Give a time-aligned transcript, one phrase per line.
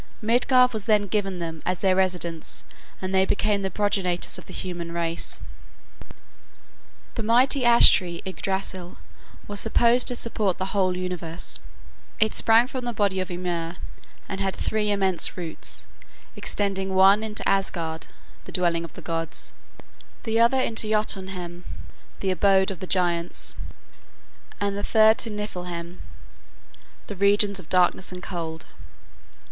[0.19, 2.63] Midgard was then given them as their residence,
[3.03, 5.39] and they became the progenitors of the human race.
[7.13, 8.97] The mighty ash tree Ygdrasill
[9.47, 11.59] was supposed to support the whole universe.
[12.19, 13.75] It sprang from the body of Ymir,
[14.27, 15.85] and had three immense roots,
[16.35, 18.07] extending one into Asgard
[18.45, 19.53] (the dwelling of the gods),
[20.23, 21.63] the other into Jotunheim
[22.21, 23.53] (the abode of the giants),
[24.59, 25.99] and the third to Niffleheim
[27.05, 28.65] (the regions of darkness and cold).